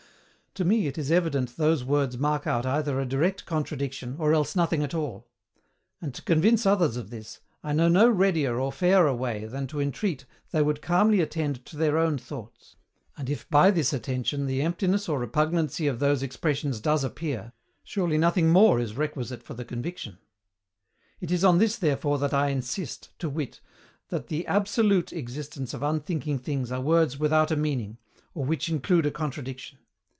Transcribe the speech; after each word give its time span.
To 0.55 0.65
me 0.65 0.87
it 0.87 0.97
is 0.97 1.11
evident 1.13 1.55
those 1.55 1.85
words 1.85 2.17
mark 2.17 2.45
out 2.45 2.65
either 2.65 2.99
a 2.99 3.05
direct 3.05 3.45
contradiction, 3.45 4.17
or 4.19 4.33
else 4.33 4.53
nothing 4.53 4.83
at 4.83 4.93
all. 4.93 5.29
And 6.01 6.13
to 6.13 6.21
convince 6.21 6.65
others 6.65 6.97
of 6.97 7.09
this, 7.09 7.39
I 7.63 7.71
know 7.71 7.87
no 7.87 8.09
readier 8.09 8.59
or 8.59 8.73
fairer 8.73 9.13
way 9.15 9.45
than 9.45 9.65
to 9.67 9.79
entreat 9.79 10.25
they 10.51 10.61
would 10.61 10.81
calmly 10.81 11.21
attend 11.21 11.63
to 11.67 11.77
their 11.77 11.97
own 11.97 12.17
thoughts; 12.17 12.75
and 13.15 13.29
if 13.29 13.49
by 13.49 13.71
this 13.71 13.93
attention 13.93 14.45
the 14.45 14.61
emptiness 14.61 15.07
or 15.07 15.19
repugnancy 15.19 15.87
of 15.87 15.99
those 15.99 16.21
expressions 16.21 16.81
does 16.81 17.05
appear, 17.05 17.53
surely 17.85 18.17
nothing 18.17 18.49
more 18.49 18.77
is 18.81 18.97
requisite 18.97 19.43
for 19.43 19.53
the 19.53 19.63
conviction. 19.63 20.17
It 21.21 21.31
is 21.31 21.45
on 21.45 21.59
this 21.59 21.77
therefore 21.77 22.17
that 22.17 22.33
I 22.33 22.49
insist, 22.49 23.17
to 23.19 23.29
wit, 23.29 23.61
that 24.09 24.27
the 24.27 24.45
ABSOLUTE 24.47 25.13
existence 25.13 25.73
of 25.73 25.81
unthinking 25.81 26.39
things 26.39 26.73
are 26.73 26.81
words 26.81 27.17
without 27.17 27.51
a 27.51 27.55
meaning, 27.55 27.99
or 28.33 28.43
which 28.43 28.67
include 28.67 29.05
a 29.05 29.11
contradiction. 29.11 29.77